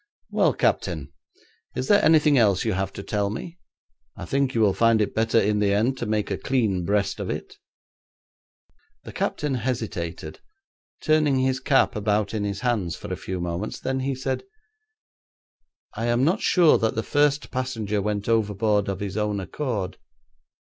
[0.31, 1.13] 'Well, captain,
[1.75, 3.59] is there anything else you have to tell me?
[4.17, 7.19] I think you will find it better in the end to make a clean breast
[7.19, 7.57] of it.'
[9.03, 10.39] The captain hesitated,
[11.03, 14.41] turning his cap about in his hands for a few moments, then he said,
[15.93, 19.99] 'I am not sure that the first passenger went overboard of his own accord.